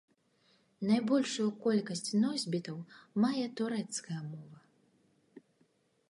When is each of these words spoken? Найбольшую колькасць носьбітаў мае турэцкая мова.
Найбольшую 0.91 1.45
колькасць 1.65 2.15
носьбітаў 2.23 2.77
мае 3.25 3.43
турэцкая 3.59 4.19
мова. 4.31 5.43